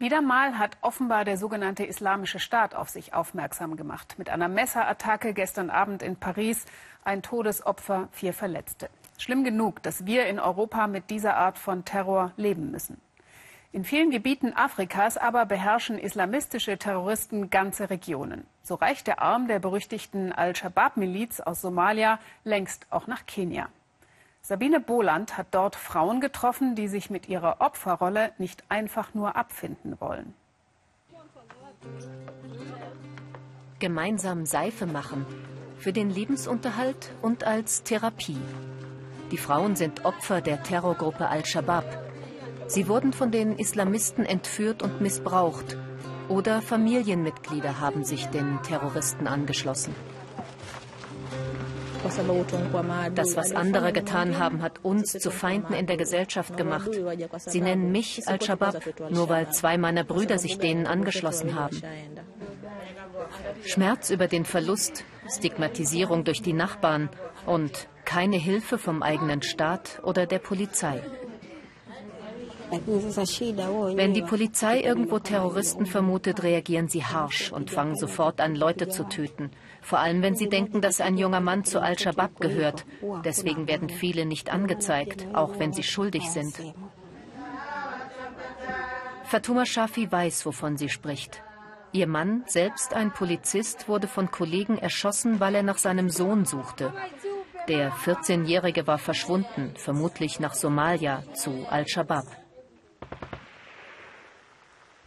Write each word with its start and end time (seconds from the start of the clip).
Wieder 0.00 0.22
mal 0.22 0.56
hat 0.60 0.76
offenbar 0.80 1.24
der 1.24 1.36
sogenannte 1.36 1.84
Islamische 1.84 2.38
Staat 2.38 2.76
auf 2.76 2.88
sich 2.88 3.14
aufmerksam 3.14 3.76
gemacht. 3.76 4.14
Mit 4.16 4.30
einer 4.30 4.46
Messerattacke 4.46 5.34
gestern 5.34 5.70
Abend 5.70 6.04
in 6.04 6.14
Paris 6.14 6.66
ein 7.04 7.20
Todesopfer, 7.20 8.08
vier 8.12 8.32
Verletzte. 8.32 8.90
Schlimm 9.18 9.42
genug, 9.42 9.82
dass 9.82 10.06
wir 10.06 10.26
in 10.26 10.38
Europa 10.38 10.86
mit 10.86 11.10
dieser 11.10 11.36
Art 11.36 11.58
von 11.58 11.84
Terror 11.84 12.30
leben 12.36 12.70
müssen. 12.70 13.00
In 13.72 13.82
vielen 13.82 14.12
Gebieten 14.12 14.52
Afrikas 14.54 15.16
aber 15.16 15.46
beherrschen 15.46 15.98
islamistische 15.98 16.78
Terroristen 16.78 17.50
ganze 17.50 17.90
Regionen. 17.90 18.46
So 18.62 18.76
reicht 18.76 19.08
der 19.08 19.20
Arm 19.20 19.48
der 19.48 19.58
berüchtigten 19.58 20.30
Al-Shabaab-Miliz 20.32 21.40
aus 21.40 21.60
Somalia 21.60 22.20
längst 22.44 22.86
auch 22.90 23.08
nach 23.08 23.26
Kenia. 23.26 23.68
Sabine 24.42 24.80
Boland 24.80 25.36
hat 25.36 25.48
dort 25.50 25.76
Frauen 25.76 26.20
getroffen, 26.20 26.74
die 26.74 26.88
sich 26.88 27.10
mit 27.10 27.28
ihrer 27.28 27.60
Opferrolle 27.60 28.32
nicht 28.38 28.64
einfach 28.68 29.14
nur 29.14 29.36
abfinden 29.36 30.00
wollen. 30.00 30.34
Gemeinsam 33.78 34.46
Seife 34.46 34.86
machen, 34.86 35.26
für 35.78 35.92
den 35.92 36.10
Lebensunterhalt 36.10 37.12
und 37.22 37.44
als 37.44 37.82
Therapie. 37.82 38.40
Die 39.30 39.38
Frauen 39.38 39.76
sind 39.76 40.04
Opfer 40.04 40.40
der 40.40 40.62
Terrorgruppe 40.62 41.28
Al-Shabaab. 41.28 41.84
Sie 42.66 42.88
wurden 42.88 43.12
von 43.12 43.30
den 43.30 43.58
Islamisten 43.58 44.24
entführt 44.24 44.82
und 44.82 45.00
missbraucht. 45.00 45.76
Oder 46.28 46.60
Familienmitglieder 46.60 47.80
haben 47.80 48.04
sich 48.04 48.26
den 48.26 48.62
Terroristen 48.62 49.26
angeschlossen. 49.26 49.94
Das, 53.14 53.36
was 53.36 53.52
andere 53.52 53.92
getan 53.92 54.38
haben, 54.38 54.62
hat 54.62 54.84
uns 54.84 55.12
zu 55.12 55.30
Feinden 55.30 55.74
in 55.74 55.86
der 55.86 55.96
Gesellschaft 55.96 56.56
gemacht. 56.56 56.90
Sie 57.46 57.60
nennen 57.60 57.90
mich 57.92 58.26
Al-Shabaab, 58.26 59.10
nur 59.10 59.28
weil 59.28 59.50
zwei 59.50 59.78
meiner 59.78 60.04
Brüder 60.04 60.38
sich 60.38 60.58
denen 60.58 60.86
angeschlossen 60.86 61.54
haben. 61.54 61.80
Schmerz 63.64 64.10
über 64.10 64.28
den 64.28 64.44
Verlust, 64.44 65.04
Stigmatisierung 65.28 66.24
durch 66.24 66.42
die 66.42 66.52
Nachbarn 66.52 67.10
und 67.46 67.88
keine 68.04 68.36
Hilfe 68.36 68.78
vom 68.78 69.02
eigenen 69.02 69.42
Staat 69.42 70.00
oder 70.02 70.26
der 70.26 70.38
Polizei. 70.38 71.02
Wenn 72.70 74.12
die 74.12 74.22
Polizei 74.22 74.80
irgendwo 74.80 75.18
Terroristen 75.18 75.86
vermutet, 75.86 76.42
reagieren 76.42 76.88
sie 76.88 77.04
harsch 77.04 77.50
und 77.50 77.70
fangen 77.70 77.96
sofort 77.96 78.40
an, 78.40 78.54
Leute 78.54 78.88
zu 78.88 79.04
töten. 79.04 79.50
Vor 79.80 79.98
allem, 79.98 80.22
wenn 80.22 80.34
sie 80.34 80.48
denken, 80.48 80.80
dass 80.80 81.00
ein 81.00 81.16
junger 81.16 81.40
Mann 81.40 81.64
zu 81.64 81.80
Al-Shabaab 81.80 82.40
gehört. 82.40 82.84
Deswegen 83.24 83.66
werden 83.66 83.88
viele 83.88 84.26
nicht 84.26 84.50
angezeigt, 84.50 85.26
auch 85.32 85.58
wenn 85.58 85.72
sie 85.72 85.82
schuldig 85.82 86.30
sind. 86.30 86.54
Fatuma 89.24 89.66
Shafi 89.66 90.10
weiß, 90.10 90.46
wovon 90.46 90.76
sie 90.76 90.88
spricht. 90.88 91.42
Ihr 91.92 92.06
Mann, 92.06 92.44
selbst 92.46 92.94
ein 92.94 93.12
Polizist, 93.12 93.88
wurde 93.88 94.08
von 94.08 94.30
Kollegen 94.30 94.78
erschossen, 94.78 95.40
weil 95.40 95.54
er 95.54 95.62
nach 95.62 95.78
seinem 95.78 96.10
Sohn 96.10 96.44
suchte. 96.44 96.92
Der 97.68 97.92
14-Jährige 97.92 98.86
war 98.86 98.98
verschwunden, 98.98 99.74
vermutlich 99.76 100.40
nach 100.40 100.54
Somalia 100.54 101.22
zu 101.34 101.66
Al-Shabaab. 101.68 102.24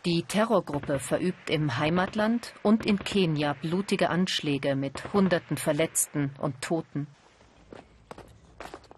Die 0.04 0.24
Terrorgruppe 0.24 0.98
verübt 0.98 1.52
im 1.52 1.78
Heimatland 1.78 2.56
und 2.64 2.88
in 2.88 2.98
Kenia 2.98 3.54
blutige 3.54 4.10
Anschläge 4.10 4.76
mit 4.76 5.14
Hunderten 5.14 5.58
Verletzten 5.58 6.32
und 6.40 6.60
Toten. 6.60 7.06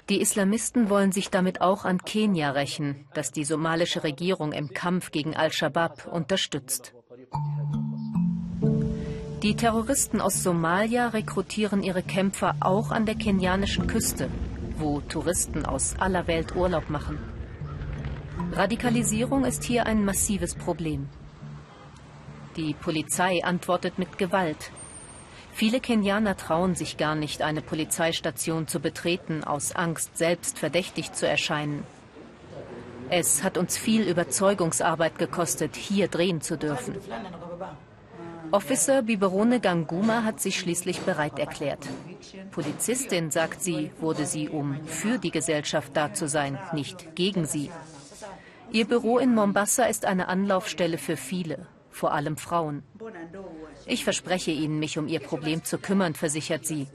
Die 0.07 0.21
Islamisten 0.21 0.89
wollen 0.89 1.11
sich 1.11 1.29
damit 1.29 1.59
auch 1.59 1.83
an 1.83 1.97
Kenia 1.97 2.51
rächen, 2.51 3.05
das 3.13 3.33
die 3.33 3.43
somalische 3.43 4.05
Regierung 4.05 4.53
im 4.53 4.69
Kampf 4.69 5.11
gegen 5.11 5.35
Al-Shabaab 5.35 6.05
unterstützt. 6.05 6.93
Die 9.41 9.55
Terroristen 9.57 10.21
aus 10.21 10.41
Somalia 10.41 11.09
rekrutieren 11.09 11.83
ihre 11.83 12.03
Kämpfer 12.03 12.55
auch 12.61 12.91
an 12.91 13.05
der 13.05 13.15
kenianischen 13.15 13.88
Küste, 13.88 14.29
wo 14.78 15.01
Touristen 15.01 15.66
aus 15.66 15.95
aller 15.99 16.28
Welt 16.28 16.55
Urlaub 16.55 16.89
machen. 16.89 17.32
Radikalisierung 18.53 19.45
ist 19.45 19.63
hier 19.63 19.85
ein 19.85 20.05
massives 20.05 20.55
Problem. 20.55 21.09
Die 22.55 22.73
Polizei 22.73 23.44
antwortet 23.44 23.97
mit 23.97 24.17
Gewalt. 24.17 24.71
Viele 25.53 25.79
Kenianer 25.79 26.35
trauen 26.35 26.75
sich 26.75 26.97
gar 26.97 27.16
nicht, 27.16 27.41
eine 27.41 27.61
Polizeistation 27.61 28.67
zu 28.67 28.79
betreten, 28.79 29.43
aus 29.43 29.75
Angst, 29.75 30.17
selbst 30.17 30.57
verdächtig 30.57 31.13
zu 31.13 31.27
erscheinen. 31.27 31.83
Es 33.09 33.43
hat 33.43 33.57
uns 33.57 33.77
viel 33.77 34.07
Überzeugungsarbeit 34.07 35.19
gekostet, 35.19 35.75
hier 35.75 36.07
drehen 36.07 36.41
zu 36.41 36.57
dürfen. 36.57 36.95
Officer 38.51 39.01
Biberone 39.01 39.59
Ganguma 39.59 40.23
hat 40.23 40.39
sich 40.39 40.59
schließlich 40.59 41.01
bereit 41.01 41.39
erklärt. 41.39 41.88
Polizistin, 42.51 43.31
sagt 43.31 43.61
sie, 43.61 43.91
wurde 43.99 44.25
sie, 44.25 44.49
um 44.49 44.83
für 44.85 45.17
die 45.17 45.31
Gesellschaft 45.31 45.91
da 45.95 46.13
zu 46.13 46.27
sein, 46.27 46.59
nicht 46.72 47.16
gegen 47.16 47.45
sie. 47.45 47.72
Ihr 48.73 48.85
Büro 48.85 49.19
in 49.19 49.35
Mombasa 49.35 49.84
ist 49.84 50.03
eine 50.03 50.28
Anlaufstelle 50.28 50.97
für 50.97 51.16
viele, 51.16 51.67
vor 51.91 52.11
allem 52.11 52.38
Frauen. 52.38 52.81
Ich 53.85 54.03
verspreche 54.03 54.50
Ihnen, 54.50 54.79
mich 54.79 54.97
um 54.97 55.07
Ihr 55.07 55.19
Problem 55.19 55.63
zu 55.63 55.78
kümmern, 55.78 56.16
versichert 56.16 56.66
sie. 56.66 56.88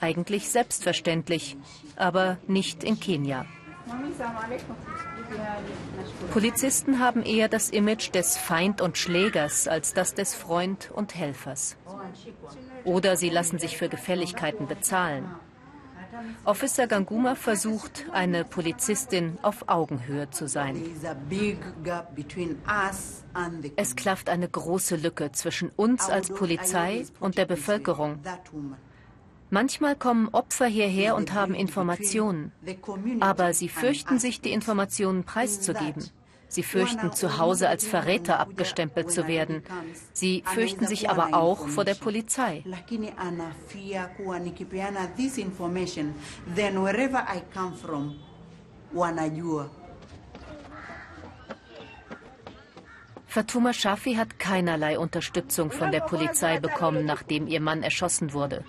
Eigentlich 0.00 0.48
selbstverständlich, 0.48 1.58
aber 1.96 2.38
nicht 2.46 2.82
in 2.82 2.98
Kenia. 2.98 3.44
Polizisten 6.32 6.98
haben 6.98 7.22
eher 7.22 7.48
das 7.48 7.68
Image 7.68 8.14
des 8.14 8.38
Feind 8.38 8.80
und 8.80 8.96
Schlägers 8.96 9.68
als 9.68 9.92
das 9.92 10.14
des 10.14 10.34
Freund 10.34 10.90
und 10.90 11.14
Helfers. 11.14 11.76
Oder 12.84 13.18
sie 13.18 13.28
lassen 13.28 13.58
sich 13.58 13.76
für 13.76 13.90
Gefälligkeiten 13.90 14.66
bezahlen. 14.66 15.26
Officer 16.44 16.86
Ganguma 16.86 17.34
versucht, 17.34 18.06
eine 18.12 18.44
Polizistin 18.44 19.38
auf 19.42 19.68
Augenhöhe 19.68 20.30
zu 20.30 20.48
sein. 20.48 20.82
Es 23.76 23.96
klafft 23.96 24.28
eine 24.28 24.48
große 24.48 24.96
Lücke 24.96 25.32
zwischen 25.32 25.70
uns 25.76 26.08
als 26.08 26.30
Polizei 26.30 27.04
und 27.20 27.38
der 27.38 27.46
Bevölkerung. 27.46 28.20
Manchmal 29.50 29.96
kommen 29.96 30.28
Opfer 30.28 30.66
hierher 30.66 31.16
und 31.16 31.32
haben 31.32 31.54
Informationen, 31.54 32.52
aber 33.20 33.54
sie 33.54 33.70
fürchten 33.70 34.18
sich, 34.18 34.42
die 34.42 34.52
Informationen 34.52 35.24
preiszugeben. 35.24 36.10
Sie 36.48 36.62
fürchten, 36.62 37.12
zu 37.12 37.38
Hause 37.38 37.68
als 37.68 37.86
Verräter 37.86 38.40
abgestempelt 38.40 39.12
zu 39.12 39.28
werden. 39.28 39.62
Sie 40.14 40.42
fürchten 40.46 40.86
sich 40.86 41.10
aber 41.10 41.34
auch 41.34 41.68
vor 41.68 41.84
der 41.84 41.94
Polizei. 41.94 42.64
Fatuma 53.26 53.72
Shafi 53.74 54.14
hat 54.14 54.38
keinerlei 54.38 54.98
Unterstützung 54.98 55.70
von 55.70 55.92
der 55.92 56.00
Polizei 56.00 56.58
bekommen, 56.60 57.04
nachdem 57.04 57.46
ihr 57.46 57.60
Mann 57.60 57.82
erschossen 57.82 58.32
wurde. 58.32 58.64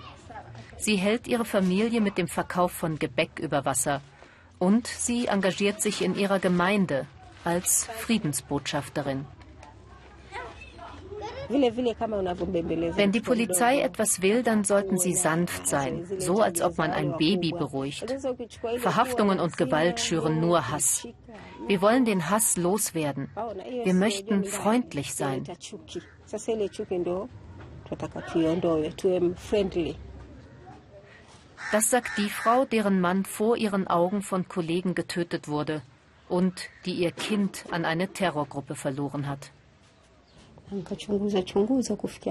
Sie 0.78 0.98
hält 0.98 1.28
ihre 1.30 1.46
Familie 1.46 2.02
mit 2.02 2.18
dem 2.18 2.28
Verkauf 2.28 2.74
von 2.74 3.00
Gebäck 3.00 3.40
über 3.40 3.64
Wasser. 3.64 4.02
Und 4.60 4.88
sie 4.88 5.28
engagiert 5.28 5.82
sich 5.82 6.02
in 6.02 6.16
ihrer 6.16 6.40
Gemeinde 6.40 7.08
als 7.44 7.86
Friedensbotschafterin. 7.86 9.26
Wenn 11.50 13.12
die 13.12 13.22
Polizei 13.22 13.82
etwas 13.82 14.22
will, 14.22 14.44
dann 14.44 14.64
sollten 14.64 15.00
sie 15.00 15.16
sanft 15.16 15.68
sein, 15.68 16.06
so 16.20 16.42
als 16.42 16.62
ob 16.62 16.78
man 16.78 16.92
ein 16.92 17.18
Baby 17.18 17.52
beruhigt. 17.52 18.16
Verhaftungen 18.78 19.40
und 19.40 19.58
Gewalt 19.58 20.00
schüren 20.00 20.40
nur 20.40 20.70
Hass. 20.70 21.08
Wir 21.68 21.82
wollen 21.82 22.06
den 22.06 22.30
Hass 22.30 22.56
loswerden. 22.56 23.32
Wir 23.84 23.96
möchten 23.96 24.44
freundlich 24.46 25.16
sein. 25.16 25.44
Das 31.72 31.90
sagt 31.90 32.18
die 32.18 32.30
Frau, 32.30 32.66
deren 32.66 33.02
Mann 33.02 33.26
vor 33.26 33.58
ihren 33.58 33.88
Augen 33.88 34.22
von 34.22 34.48
Kollegen 34.48 34.94
getötet 34.94 35.48
wurde 35.48 35.82
und 36.30 36.70
die 36.86 36.94
ihr 36.94 37.12
Kind 37.12 37.66
an 37.72 37.86
eine 37.86 38.08
Terrorgruppe 38.08 38.76
verloren 38.76 39.28
hat. 39.28 39.52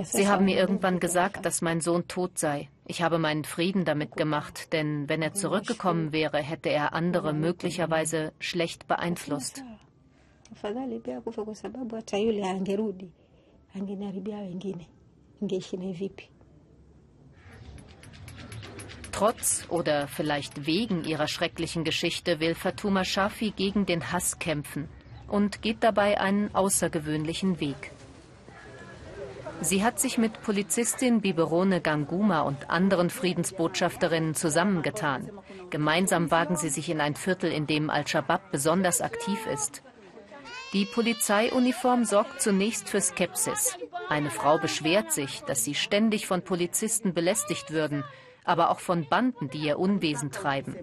Sie 0.05 0.29
haben 0.29 0.45
mir 0.45 0.57
irgendwann 0.57 1.01
gesagt, 1.01 1.45
dass 1.45 1.61
mein 1.61 1.81
Sohn 1.81 2.07
tot 2.07 2.39
sei. 2.39 2.69
Ich 2.87 3.03
habe 3.03 3.19
meinen 3.19 3.45
Frieden 3.45 3.85
damit 3.85 4.17
gemacht, 4.17 4.73
denn 4.73 5.09
wenn 5.09 5.23
er 5.23 5.35
zurückgekommen 5.35 6.13
wäre, 6.13 6.39
hätte 6.39 6.69
er 6.69 6.93
andere 6.93 7.33
möglicherweise 7.33 8.33
schlecht 8.39 8.87
beeinflusst. 8.87 9.65
Trotz 19.19 19.67
oder 19.69 20.07
vielleicht 20.07 20.65
wegen 20.65 21.03
ihrer 21.03 21.27
schrecklichen 21.27 21.83
Geschichte 21.83 22.39
will 22.39 22.55
Fatuma 22.55 23.03
Shafi 23.03 23.51
gegen 23.51 23.85
den 23.85 24.13
Hass 24.13 24.39
kämpfen. 24.39 24.89
und 25.27 25.61
geht 25.61 25.83
dabei 25.83 26.21
einen 26.21 26.55
außergewöhnlichen 26.55 27.59
Weg. 27.59 27.91
Sie 29.61 29.83
hat 29.83 29.99
sich 29.99 30.19
mit 30.19 30.41
Polizistin 30.43 31.21
Biberone 31.21 31.81
Ganguma 31.81 32.43
und 32.43 32.71
anderen 32.71 33.11
Friedensbotschafterinnen 33.11 34.37
zusammengetan. 34.37 35.31
Gemeinsam 35.71 36.31
wagen 36.31 36.57
sie 36.57 36.69
sich 36.69 36.89
in 36.89 37.01
ein 37.01 37.17
Viertel, 37.17 37.51
in 37.51 37.67
dem 37.67 37.91
Al-Shabaab 37.91 38.53
besonders 38.53 39.01
aktiv 39.01 39.47
ist. 39.53 39.83
Die 40.73 40.85
Polizeiuniform 40.85 42.05
sorgt 42.05 42.41
zunächst 42.41 42.89
für 42.89 43.01
Skepsis. 43.01 43.77
Eine 44.09 44.31
Frau 44.31 44.59
beschwert 44.59 45.13
sich, 45.13 45.41
dass 45.43 45.65
sie 45.65 45.75
ständig 45.75 46.29
von 46.29 46.43
Polizisten 46.43 47.15
belästigt 47.15 47.73
würden, 47.73 48.05
aber 48.49 48.71
auch 48.71 48.81
von 48.81 49.09
Banden, 49.09 49.51
die 49.51 49.59
ihr 49.59 49.79
Unwesen 49.79 50.31
treiben. 50.31 50.75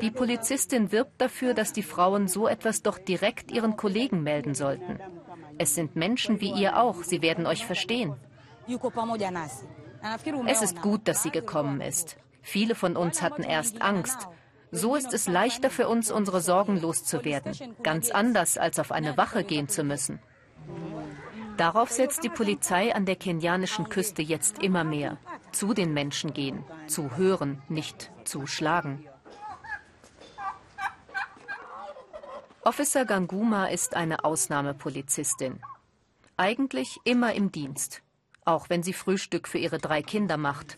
Die 0.00 0.10
Polizistin 0.10 0.90
wirbt 0.92 1.20
dafür, 1.20 1.54
dass 1.54 1.72
die 1.72 1.82
Frauen 1.82 2.26
so 2.26 2.48
etwas 2.48 2.82
doch 2.82 2.98
direkt 2.98 3.52
ihren 3.52 3.76
Kollegen 3.76 4.22
melden 4.22 4.54
sollten. 4.54 4.98
Es 5.56 5.74
sind 5.74 5.94
Menschen 5.94 6.40
wie 6.40 6.50
ihr 6.50 6.78
auch, 6.78 7.02
sie 7.02 7.22
werden 7.22 7.46
euch 7.46 7.64
verstehen. 7.64 8.14
Es 10.46 10.62
ist 10.62 10.82
gut, 10.82 11.06
dass 11.08 11.22
sie 11.22 11.30
gekommen 11.30 11.80
ist. 11.80 12.16
Viele 12.42 12.74
von 12.74 12.96
uns 12.96 13.22
hatten 13.22 13.42
erst 13.42 13.80
Angst. 13.80 14.28
So 14.70 14.96
ist 14.96 15.14
es 15.14 15.28
leichter 15.28 15.70
für 15.70 15.88
uns, 15.88 16.10
unsere 16.10 16.40
Sorgen 16.40 16.80
loszuwerden. 16.80 17.52
Ganz 17.82 18.10
anders, 18.10 18.58
als 18.58 18.78
auf 18.78 18.90
eine 18.90 19.16
Wache 19.16 19.44
gehen 19.44 19.68
zu 19.68 19.84
müssen. 19.84 20.18
Darauf 21.56 21.90
setzt 21.90 22.24
die 22.24 22.28
Polizei 22.28 22.94
an 22.94 23.06
der 23.06 23.16
kenianischen 23.16 23.88
Küste 23.88 24.22
jetzt 24.22 24.60
immer 24.60 24.82
mehr. 24.82 25.18
Zu 25.54 25.72
den 25.72 25.94
Menschen 25.94 26.34
gehen, 26.34 26.64
zu 26.88 27.16
hören, 27.16 27.62
nicht 27.68 28.10
zu 28.24 28.48
schlagen. 28.48 29.06
Officer 32.64 33.04
Ganguma 33.04 33.66
ist 33.66 33.94
eine 33.94 34.24
Ausnahmepolizistin. 34.24 35.60
Eigentlich 36.36 36.98
immer 37.04 37.34
im 37.34 37.52
Dienst, 37.52 38.02
auch 38.44 38.68
wenn 38.68 38.82
sie 38.82 38.92
Frühstück 38.92 39.46
für 39.46 39.58
ihre 39.58 39.78
drei 39.78 40.02
Kinder 40.02 40.38
macht. 40.38 40.76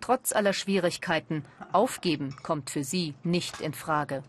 Trotz 0.00 0.32
aller 0.32 0.52
Schwierigkeiten, 0.52 1.44
aufgeben 1.72 2.36
kommt 2.44 2.70
für 2.70 2.84
sie 2.84 3.16
nicht 3.24 3.60
in 3.60 3.74
Frage. 3.74 4.22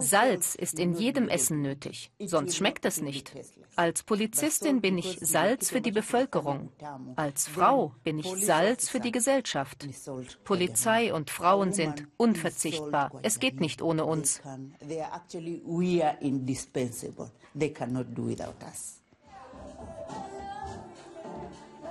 Salz 0.00 0.54
ist 0.54 0.78
in 0.78 0.94
jedem 0.94 1.28
Essen 1.28 1.62
nötig, 1.62 2.10
sonst 2.18 2.56
schmeckt 2.56 2.84
es 2.84 3.00
nicht. 3.00 3.32
Als 3.76 4.02
Polizistin 4.02 4.80
bin 4.80 4.98
ich 4.98 5.18
Salz 5.20 5.70
für 5.70 5.80
die 5.80 5.92
Bevölkerung. 5.92 6.70
Als 7.16 7.46
Frau 7.46 7.92
bin 8.02 8.18
ich 8.18 8.26
Salz 8.44 8.88
für 8.88 9.00
die 9.00 9.12
Gesellschaft. 9.12 9.86
Polizei 10.44 11.12
und 11.12 11.30
Frauen 11.30 11.72
sind 11.72 12.06
unverzichtbar. 12.16 13.12
Es 13.22 13.38
geht 13.38 13.60
nicht 13.60 13.82
ohne 13.82 14.04
uns. 14.04 14.40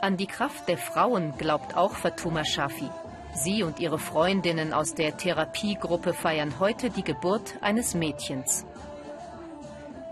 An 0.02 0.18
die 0.18 0.28
Kraft 0.28 0.68
der 0.68 0.78
Frauen 0.78 1.34
glaubt 1.38 1.76
auch 1.76 1.94
Fatuma 1.94 2.44
Shafi. 2.44 2.90
Sie 3.36 3.64
und 3.64 3.80
ihre 3.80 4.00
Freundinnen 4.00 4.74
aus 4.74 4.94
der 4.94 5.18
Therapiegruppe 5.18 6.14
feiern 6.14 6.60
heute 6.60 6.90
die 6.90 7.04
Geburt 7.04 7.56
eines 7.62 7.94
Mädchens. 7.94 8.66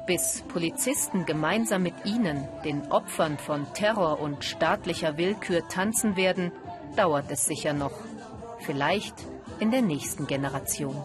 Bis 0.06 0.44
Polizisten 0.50 1.26
gemeinsam 1.26 1.84
mit 1.84 1.94
ihnen, 2.04 2.48
den 2.66 2.92
Opfern 2.92 3.38
von 3.38 3.66
Terror 3.74 4.20
und 4.20 4.44
staatlicher 4.44 5.18
Willkür, 5.18 5.68
tanzen 5.70 6.18
werden, 6.18 6.52
dauert 6.98 7.32
es 7.32 7.46
sicher 7.46 7.72
noch. 7.72 7.94
Vielleicht 8.60 9.16
in 9.60 9.72
der 9.72 9.82
nächsten 9.82 10.28
Generation. 10.28 11.02